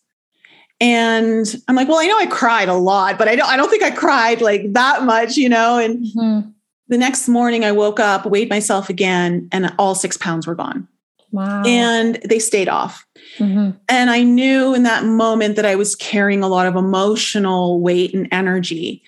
[0.79, 3.71] And I'm like, well, I know I cried a lot, but I don't, I don't
[3.71, 5.79] think I cried like that much, you know?
[5.79, 6.51] And mm-hmm.
[6.89, 10.87] the next morning I woke up, weighed myself again, and all six pounds were gone.
[11.33, 11.63] Wow.
[11.65, 13.07] And they stayed off.
[13.39, 13.71] Mm-hmm.
[13.89, 18.13] And I knew in that moment that I was carrying a lot of emotional weight
[18.13, 19.03] and energy.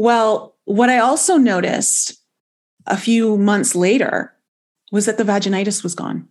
[0.00, 2.18] Well, what I also noticed
[2.86, 4.34] a few months later
[4.90, 6.26] was that the vaginitis was gone.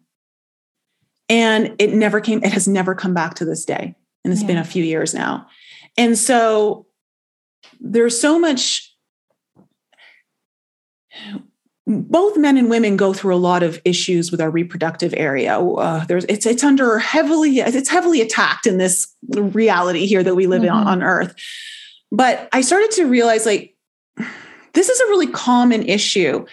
[1.29, 3.93] And it never came, it has never come back to this day.
[4.23, 4.47] And it's yeah.
[4.47, 5.45] been a few years now.
[5.99, 6.88] And so
[7.79, 8.91] there's so much
[11.86, 15.60] both men and women go through a lot of issues with our reproductive area.
[15.60, 20.47] Uh, there's it's it's under heavily it's heavily attacked in this reality here that we
[20.47, 20.75] live mm-hmm.
[20.75, 21.36] in on, on Earth.
[22.12, 23.76] But I started to realize like
[24.74, 26.45] this is a really common issue.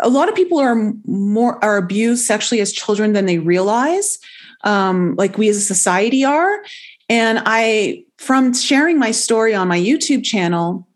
[0.00, 4.18] A lot of people are more are abused sexually as children than they realize,
[4.64, 6.62] um, like we as a society are.
[7.08, 10.86] And I, from sharing my story on my YouTube channel,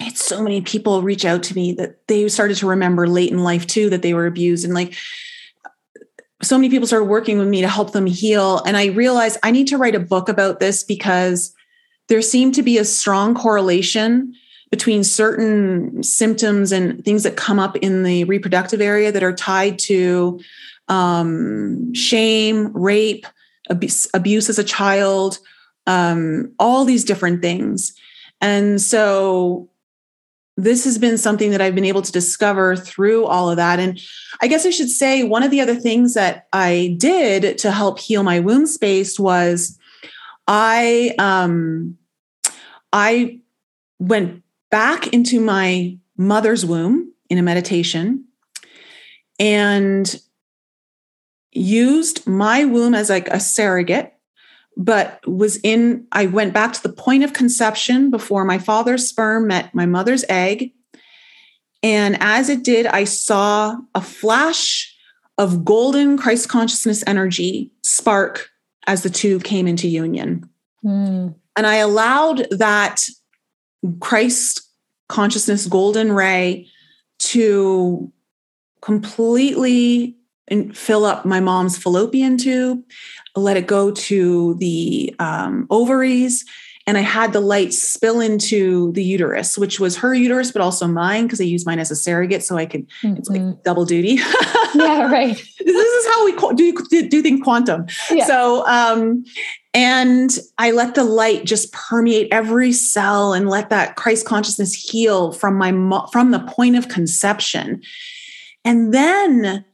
[0.00, 3.42] it's so many people reach out to me that they started to remember late in
[3.42, 4.94] life too that they were abused and like
[6.42, 9.50] so many people started working with me to help them heal and i realized i
[9.50, 11.54] need to write a book about this because
[12.10, 14.34] there seemed to be a strong correlation
[14.72, 19.78] between certain symptoms and things that come up in the reproductive area that are tied
[19.78, 20.40] to
[20.88, 23.26] um, shame, rape,
[23.70, 25.38] abuse, abuse as a child,
[25.86, 27.94] um, all these different things.
[28.40, 29.70] And so
[30.56, 33.78] this has been something that I've been able to discover through all of that.
[33.78, 34.00] And
[34.42, 38.00] I guess I should say one of the other things that I did to help
[38.00, 39.78] heal my womb space was
[40.48, 41.96] I um,
[42.92, 43.40] I
[43.98, 48.24] went back into my mother's womb in a meditation
[49.38, 50.20] and
[51.52, 54.12] used my womb as like a surrogate
[54.76, 59.48] but was in i went back to the point of conception before my father's sperm
[59.48, 60.72] met my mother's egg
[61.82, 64.94] and as it did i saw a flash
[65.38, 68.48] of golden christ consciousness energy spark
[68.86, 70.48] as the two came into union
[70.84, 71.34] mm.
[71.60, 73.04] And I allowed that
[74.00, 74.62] Christ
[75.10, 76.66] consciousness golden ray
[77.18, 78.10] to
[78.80, 80.16] completely
[80.72, 82.82] fill up my mom's fallopian tube,
[83.36, 86.46] let it go to the um, ovaries,
[86.86, 90.86] and I had the light spill into the uterus, which was her uterus, but also
[90.86, 92.88] mine because I use mine as a surrogate, so I could.
[93.02, 93.16] Mm-hmm.
[93.16, 94.14] It's like double duty.
[94.74, 95.36] yeah, right.
[95.36, 97.86] this is how we do do things quantum.
[98.10, 98.26] Yeah.
[98.26, 99.24] So, um,
[99.74, 105.32] and I let the light just permeate every cell and let that Christ consciousness heal
[105.32, 105.70] from my
[106.12, 107.82] from the point of conception,
[108.64, 109.64] and then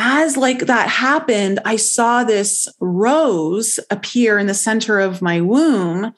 [0.00, 6.14] as like that happened i saw this rose appear in the center of my womb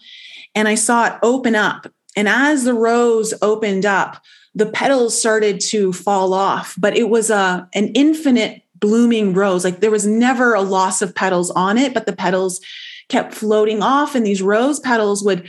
[0.54, 1.86] and i saw it open up.
[2.16, 4.22] And as the rose opened up
[4.54, 9.62] the petals started to fall off but it was a an infinite blooming rose.
[9.62, 12.60] Like there was never a loss of petals on it but the petals
[13.08, 15.48] kept floating off and these rose petals would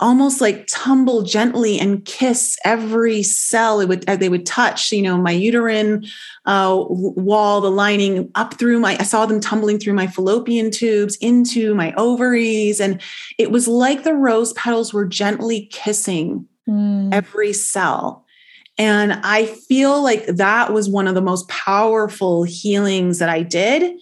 [0.00, 5.18] almost like tumble gently and kiss every cell it would they would touch you know
[5.18, 6.04] my uterine
[6.46, 11.16] uh, wall the lining up through my i saw them tumbling through my fallopian tubes
[11.16, 13.00] into my ovaries and
[13.38, 17.12] it was like the rose petals were gently kissing mm.
[17.12, 18.24] every cell
[18.78, 23.96] and i feel like that was one of the most powerful healings that i did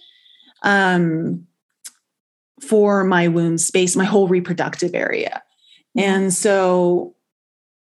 [0.61, 1.45] um,
[2.61, 5.41] for my womb space my whole reproductive area
[5.99, 7.15] and so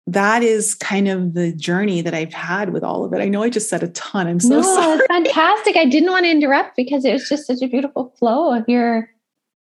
[0.07, 3.21] that is kind of the journey that I've had with all of it.
[3.21, 4.27] I know I just said a ton.
[4.27, 4.99] I'm so no, sorry.
[4.99, 5.77] It's fantastic.
[5.77, 9.09] I didn't want to interrupt because it was just such a beautiful flow of your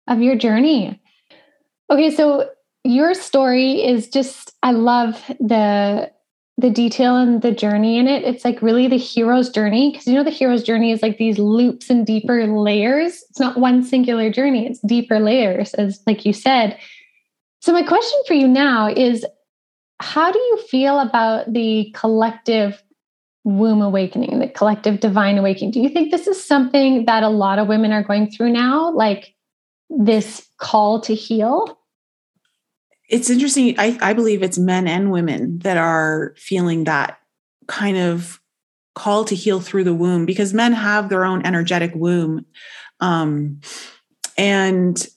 [0.08, 1.00] of your journey.
[1.90, 2.50] Okay, so
[2.84, 6.12] your story is just I love the
[6.58, 8.24] the detail and the journey in it.
[8.24, 11.38] It's like really the hero's journey because you know the hero's journey is like these
[11.38, 13.24] loops and deeper layers.
[13.30, 16.78] It's not one singular journey, it's deeper layers as like you said.
[17.62, 19.26] So, my question for you now is
[20.00, 22.82] how do you feel about the collective
[23.44, 25.72] womb awakening, the collective divine awakening?
[25.72, 28.92] Do you think this is something that a lot of women are going through now,
[28.92, 29.36] like
[29.90, 31.78] this call to heal?
[33.10, 33.76] It's interesting.
[33.78, 37.20] I, I believe it's men and women that are feeling that
[37.68, 38.40] kind of
[38.96, 42.46] call to heal through the womb because men have their own energetic womb.
[43.00, 43.62] Um,
[44.38, 45.08] and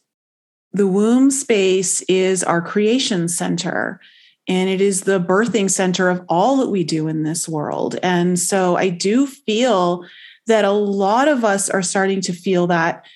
[0.72, 4.00] the womb space is our creation center
[4.48, 7.96] and it is the birthing center of all that we do in this world.
[8.02, 10.04] And so I do feel
[10.46, 13.06] that a lot of us are starting to feel that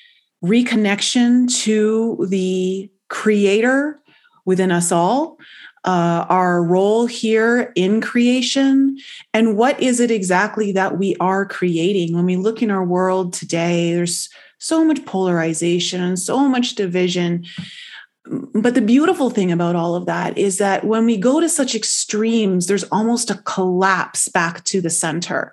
[0.45, 3.99] reconnection to the creator
[4.45, 5.39] within us all.
[5.85, 8.99] Uh, our role here in creation
[9.33, 13.33] and what is it exactly that we are creating when we look in our world
[13.33, 17.45] today there's so much polarization and so much division.
[18.55, 21.75] But the beautiful thing about all of that is that when we go to such
[21.75, 25.53] extremes, there's almost a collapse back to the center.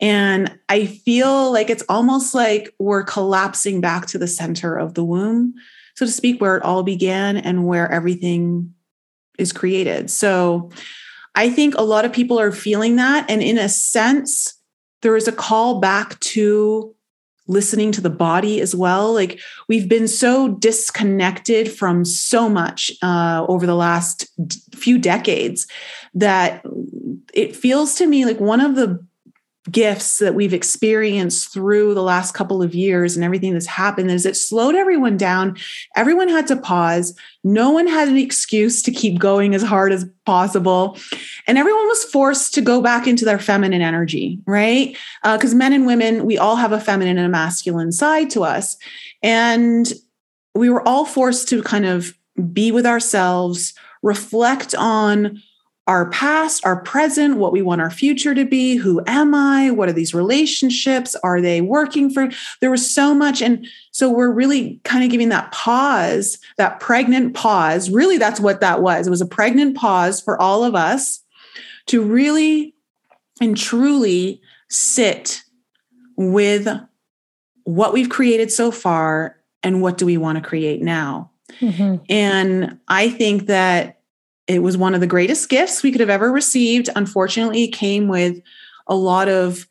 [0.00, 5.04] And I feel like it's almost like we're collapsing back to the center of the
[5.04, 5.54] womb,
[5.94, 8.74] so to speak, where it all began and where everything
[9.38, 10.10] is created.
[10.10, 10.70] So
[11.34, 13.30] I think a lot of people are feeling that.
[13.30, 14.54] And in a sense,
[15.02, 16.94] there is a call back to
[17.50, 19.12] listening to the body as well.
[19.12, 24.28] Like we've been so disconnected from so much uh, over the last
[24.74, 25.66] few decades
[26.14, 26.64] that
[27.34, 29.04] it feels to me like one of the
[29.70, 34.24] gifts that we've experienced through the last couple of years and everything that's happened is
[34.24, 35.56] it slowed everyone down.
[35.96, 37.14] Everyone had to pause.
[37.44, 40.96] No one had an excuse to keep going as hard as possible.
[41.46, 44.96] And everyone was forced to go back into their feminine energy, right?
[45.22, 48.44] Because uh, men and women, we all have a feminine and a masculine side to
[48.44, 48.76] us.
[49.22, 49.92] And
[50.54, 52.14] we were all forced to kind of
[52.52, 55.42] be with ourselves, reflect on
[55.90, 58.76] our past, our present, what we want our future to be.
[58.76, 59.72] Who am I?
[59.72, 61.16] What are these relationships?
[61.24, 62.28] Are they working for?
[62.60, 63.42] There was so much.
[63.42, 67.90] And so we're really kind of giving that pause, that pregnant pause.
[67.90, 69.08] Really, that's what that was.
[69.08, 71.24] It was a pregnant pause for all of us
[71.86, 72.72] to really
[73.40, 75.42] and truly sit
[76.16, 76.68] with
[77.64, 81.32] what we've created so far and what do we want to create now.
[81.60, 81.96] Mm-hmm.
[82.08, 83.99] And I think that
[84.50, 86.88] it was one of the greatest gifts we could have ever received.
[86.96, 88.40] Unfortunately, it came with
[88.88, 89.68] a lot of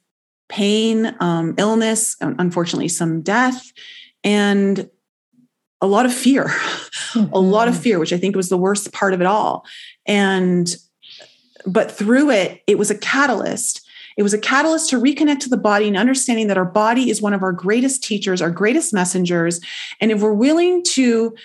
[0.47, 3.74] pain, um, illness, unfortunately, some death,
[4.24, 4.89] and
[5.82, 6.45] a lot of fear.
[6.45, 7.30] Mm-hmm.
[7.34, 7.84] a lot of mm-hmm.
[7.84, 9.66] fear, which I think was the worst part of it all.
[10.06, 10.74] And,
[11.66, 13.86] but through it, it was a catalyst.
[14.16, 17.22] It was a catalyst to reconnect to the body and understanding that our body is
[17.22, 19.60] one of our greatest teachers, our greatest messengers.
[19.99, 21.36] And if we're willing to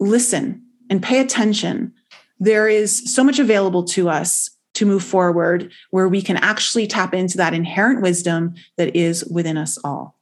[0.00, 1.94] listen and pay attention,
[2.38, 7.14] there is so much available to us to move forward where we can actually tap
[7.14, 10.18] into that inherent wisdom that is within us all.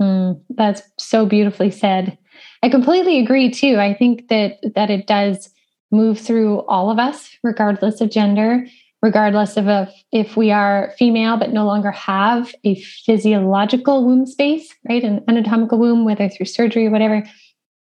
[0.00, 2.18] Mm, that's so beautifully said.
[2.62, 3.78] I completely agree too.
[3.78, 5.50] I think that that it does
[5.90, 8.66] move through all of us, regardless of gender,
[9.02, 12.74] regardless of if, if we are female but no longer have a
[13.06, 15.04] physiological womb space, right?
[15.04, 17.22] An anatomical womb, whether through surgery or whatever.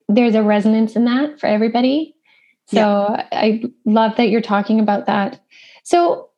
[0.08, 2.15] There's a resonance in that for everybody.
[2.66, 3.26] So yeah.
[3.32, 5.40] I love that you're talking about that.
[5.84, 6.30] So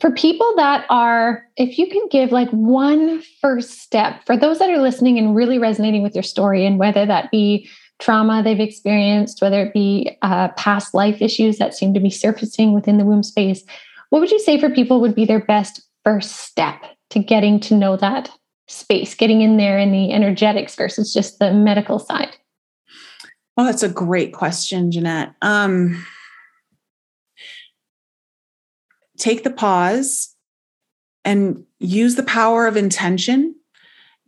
[0.00, 4.70] for people that are, if you can give like one first step for those that
[4.70, 7.68] are listening and really resonating with your story, and whether that be
[7.98, 12.72] trauma they've experienced, whether it be uh, past life issues that seem to be surfacing
[12.72, 13.64] within the womb space,
[14.10, 17.74] what would you say for people would be their best first step to getting to
[17.74, 18.30] know that
[18.68, 22.36] space, getting in there in the energetics versus just the medical side?
[23.56, 25.34] Oh, that's a great question, Ginette.
[25.40, 26.04] Um,
[29.18, 30.34] take the pause
[31.24, 33.54] and use the power of intention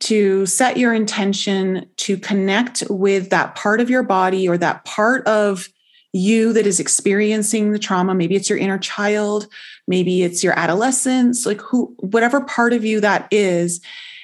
[0.01, 5.27] to set your intention to connect with that part of your body or that part
[5.27, 5.69] of
[6.13, 9.47] you that is experiencing the trauma maybe it's your inner child
[9.87, 13.81] maybe it's your adolescence like who whatever part of you that is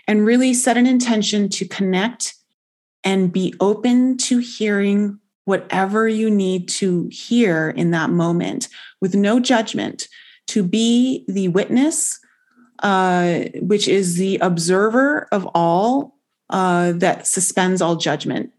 [0.06, 2.34] and really set an intention to connect
[3.04, 8.68] and be open to hearing whatever you need to hear in that moment
[9.00, 10.08] with no judgment
[10.46, 12.18] to be the witness,
[12.82, 16.18] uh, which is the observer of all
[16.50, 18.52] uh, that suspends all judgment.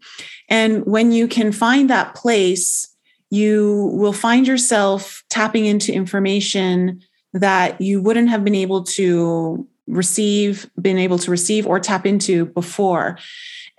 [0.48, 2.88] And when you can find that place,
[3.30, 10.68] you will find yourself tapping into information that you wouldn't have been able to receive,
[10.80, 13.18] been able to receive or tap into before.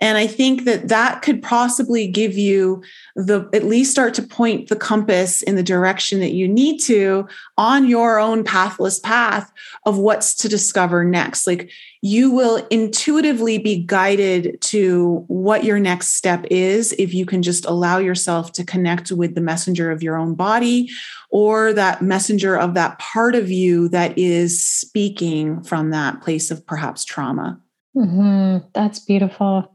[0.00, 2.82] And I think that that could possibly give you
[3.16, 7.26] the at least start to point the compass in the direction that you need to
[7.56, 9.52] on your own pathless path
[9.86, 11.48] of what's to discover next.
[11.48, 11.70] Like
[12.00, 17.64] you will intuitively be guided to what your next step is if you can just
[17.64, 20.88] allow yourself to connect with the messenger of your own body
[21.30, 26.64] or that messenger of that part of you that is speaking from that place of
[26.64, 27.60] perhaps trauma.
[27.96, 28.66] Mm-hmm.
[28.74, 29.72] That's beautiful.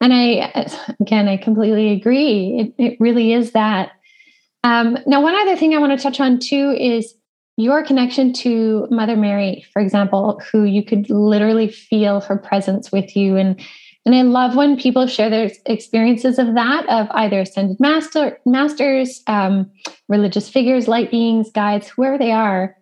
[0.00, 0.68] And I,
[1.00, 2.74] again, I completely agree.
[2.78, 3.92] It, it really is that.
[4.64, 7.14] Um, now, one other thing I want to touch on too is
[7.56, 13.16] your connection to Mother Mary, for example, who you could literally feel her presence with
[13.16, 13.36] you.
[13.36, 13.60] And
[14.04, 19.20] and I love when people share their experiences of that, of either ascended master, masters,
[19.26, 19.68] um,
[20.08, 22.76] religious figures, light beings, guides, whoever they are,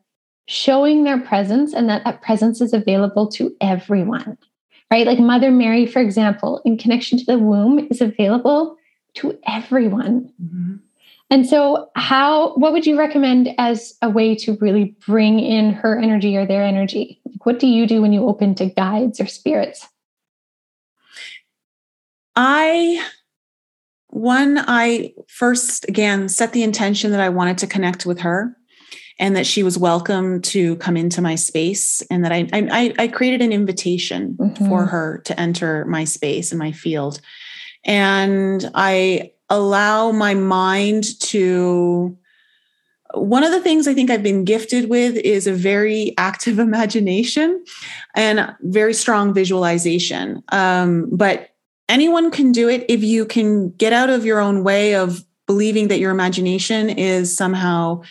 [0.49, 4.37] showing their presence and that that presence is available to everyone
[4.95, 5.09] right?
[5.09, 8.77] Like Mother Mary, for example, in connection to the womb is available
[9.15, 10.33] to everyone.
[10.41, 10.77] Mm-hmm.
[11.31, 15.99] And so, how, what would you recommend as a way to really bring in her
[15.99, 17.21] energy or their energy?
[17.25, 19.89] Like what do you do when you open to guides or spirits?
[22.37, 23.05] I,
[24.11, 28.57] one, I first, again, set the intention that I wanted to connect with her
[29.19, 33.09] and that she was welcome to come into my space and that I I, I
[33.09, 34.69] created an invitation mm-hmm.
[34.69, 37.21] for her to enter my space and my field.
[37.85, 42.17] And I allow my mind to
[43.17, 47.65] one of the things I think I've been gifted with is a very active imagination
[48.15, 50.43] and very strong visualization.
[50.51, 51.51] Um, but
[51.89, 55.89] anyone can do it if you can get out of your own way of believing
[55.89, 58.03] that your imagination is somehow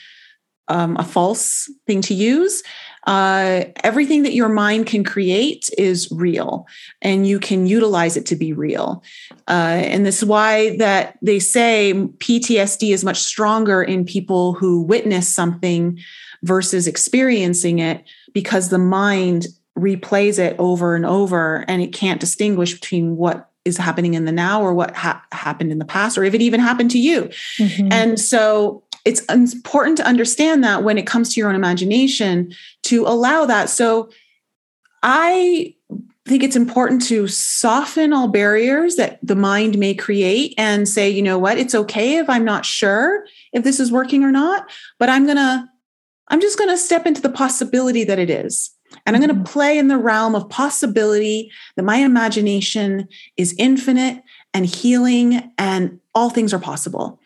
[0.68, 2.64] um, a false thing to use.
[3.06, 6.66] Uh, everything that your mind can create is real
[7.02, 9.04] and you can utilize it to be real
[9.50, 14.82] uh, and this is why that they say ptsd is much stronger in people who
[14.82, 16.00] witness something
[16.44, 19.48] versus experiencing it because the mind
[19.78, 24.32] replays it over and over and it can't distinguish between what is happening in the
[24.32, 27.24] now or what ha- happened in the past or if it even happened to you
[27.58, 27.92] mm-hmm.
[27.92, 33.06] and so it's important to understand that when it comes to your own imagination to
[33.06, 34.10] allow that so
[35.02, 35.74] i
[36.26, 41.22] think it's important to soften all barriers that the mind may create and say you
[41.22, 45.10] know what it's okay if i'm not sure if this is working or not but
[45.10, 45.68] i'm going to
[46.30, 48.74] i'm just going to step into the possibility that it is
[49.06, 49.52] and I'm going to mm-hmm.
[49.52, 54.24] play in the realm of possibility that my imagination is infinite
[54.54, 57.20] and healing and all things are possible.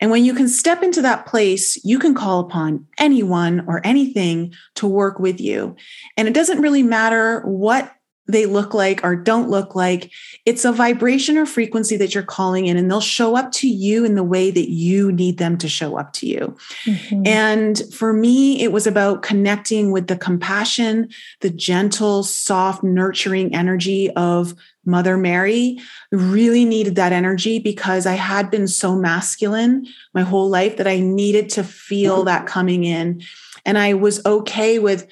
[0.00, 4.54] And when you can step into that place, you can call upon anyone or anything
[4.76, 5.76] to work with you.
[6.16, 7.92] And it doesn't really matter what
[8.26, 10.10] they look like or don't look like.
[10.46, 14.04] It's a vibration or frequency that you're calling in, and they'll show up to you
[14.04, 16.56] in the way that you need them to show up to you.
[16.86, 17.26] Mm-hmm.
[17.26, 21.10] And for me, it was about connecting with the compassion,
[21.40, 24.54] the gentle, soft, nurturing energy of
[24.86, 25.78] Mother Mary.
[26.10, 31.00] Really needed that energy because I had been so masculine my whole life that I
[31.00, 32.26] needed to feel mm-hmm.
[32.26, 33.22] that coming in.
[33.66, 35.06] And I was okay with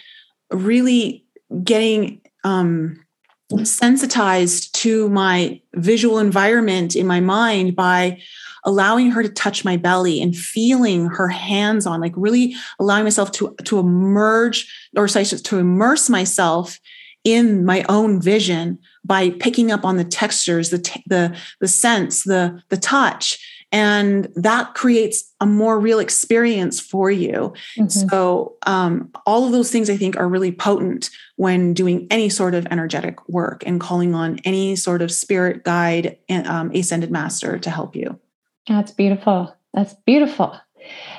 [0.51, 1.25] really
[1.65, 3.02] getting um,
[3.65, 8.21] sensitized to my visual environment in my mind by
[8.65, 13.33] allowing her to touch my belly and feeling her hands on like really allowing myself
[13.33, 16.79] to to emerge or sorry, to immerse myself
[17.25, 22.25] in my own vision by picking up on the textures the t- the the sense
[22.25, 23.39] the the touch
[23.73, 27.89] and that creates a more real experience for you mm-hmm.
[27.89, 32.55] so um, all of those things i think are really potent when doing any sort
[32.55, 37.59] of energetic work and calling on any sort of spirit guide and um, ascended master
[37.59, 38.19] to help you
[38.69, 40.57] that's beautiful that's beautiful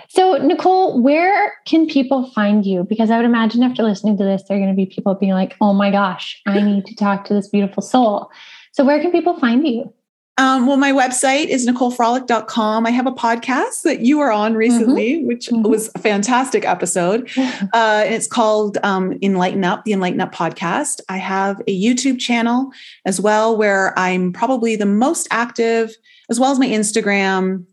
[0.10, 2.84] so, Nicole, where can people find you?
[2.84, 5.32] Because I would imagine after listening to this, there are going to be people being
[5.32, 8.30] like, oh my gosh, I need to talk to this beautiful soul.
[8.74, 9.91] So, where can people find you?
[10.39, 12.88] Um, well, my website is NicoleFrolick.com.
[12.88, 15.27] I have a podcast that you were on recently, mm-hmm.
[15.27, 15.69] which mm-hmm.
[15.69, 17.29] was a fantastic episode.
[17.73, 21.01] Uh, and it's called um, Enlighten Up, the Enlighten Up podcast.
[21.09, 22.71] I have a YouTube channel
[23.05, 25.91] as well, where I'm probably the most active,
[26.29, 27.65] as well as my Instagram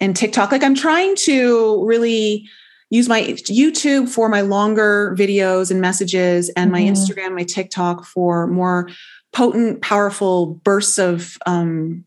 [0.00, 0.52] and TikTok.
[0.52, 2.48] Like I'm trying to really
[2.90, 6.84] use my YouTube for my longer videos and messages, and mm-hmm.
[6.84, 8.88] my Instagram, my TikTok for more
[9.32, 12.04] potent, powerful bursts of um,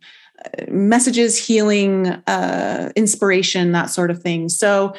[0.67, 4.49] messages, healing, uh, inspiration, that sort of thing.
[4.49, 4.95] So,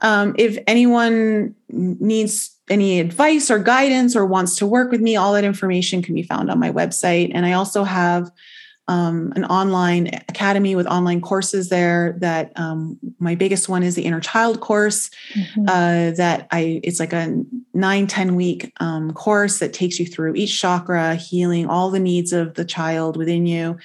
[0.00, 5.32] um, if anyone needs any advice or guidance or wants to work with me, all
[5.34, 7.30] that information can be found on my website.
[7.34, 8.30] And I also have
[8.88, 14.04] um, an online academy with online courses there that um, my biggest one is the
[14.04, 15.68] inner child course mm-hmm.
[15.68, 17.42] uh, that i it's like a
[17.74, 22.32] nine ten week um, course that takes you through each chakra healing all the needs
[22.32, 23.76] of the child within you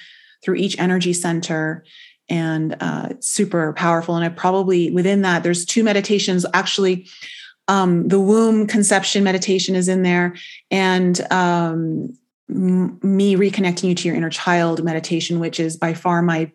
[0.42, 1.84] through each energy center.
[2.28, 4.16] And uh, super powerful.
[4.16, 6.46] And i probably within that there's two meditations.
[6.54, 7.08] Actually
[7.68, 10.34] um, the womb conception meditation is in there.
[10.70, 11.20] And
[12.52, 16.50] me reconnecting you to your inner child meditation which is by far my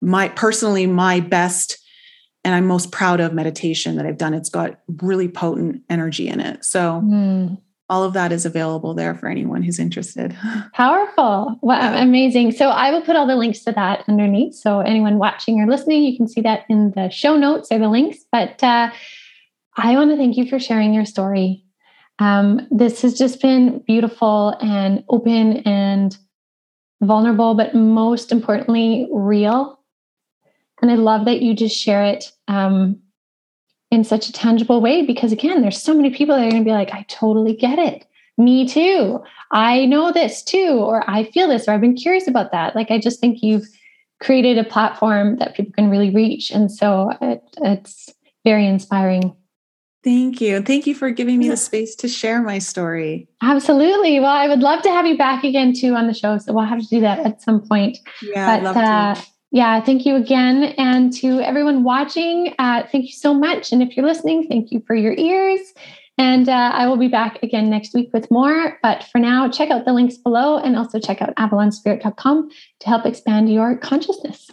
[0.00, 1.78] my personally my best
[2.44, 4.34] and i'm most proud of meditation that i've done.
[4.34, 6.64] It's got really potent energy in it.
[6.64, 7.58] So mm.
[7.88, 10.36] all of that is available there for anyone who's interested.
[10.74, 11.58] Powerful.
[11.62, 12.52] Wow amazing.
[12.52, 14.54] So i will put all the links to that underneath.
[14.54, 17.88] So anyone watching or listening you can see that in the show notes or the
[17.88, 18.18] links.
[18.30, 18.90] But uh,
[19.76, 21.63] i want to thank you for sharing your story
[22.18, 26.16] um, this has just been beautiful and open and
[27.02, 29.80] vulnerable, but most importantly, real.
[30.80, 33.00] And I love that you just share it um,
[33.90, 36.68] in such a tangible way because, again, there's so many people that are going to
[36.68, 38.06] be like, I totally get it.
[38.36, 39.22] Me too.
[39.52, 42.74] I know this too, or I feel this, or I've been curious about that.
[42.74, 43.66] Like, I just think you've
[44.20, 46.50] created a platform that people can really reach.
[46.50, 48.12] And so it, it's
[48.44, 49.34] very inspiring.
[50.04, 50.60] Thank you.
[50.60, 53.26] Thank you for giving me the space to share my story.
[53.42, 54.20] Absolutely.
[54.20, 56.36] Well, I would love to have you back again too on the show.
[56.36, 57.96] So we'll have to do that at some point.
[58.22, 59.14] Yeah, but, uh,
[59.50, 60.74] yeah, thank you again.
[60.76, 63.72] And to everyone watching, uh, thank you so much.
[63.72, 65.60] And if you're listening, thank you for your ears.
[66.18, 68.78] And uh, I will be back again next week with more.
[68.82, 72.50] But for now, check out the links below and also check out avalonspirit.com
[72.80, 74.50] to help expand your consciousness.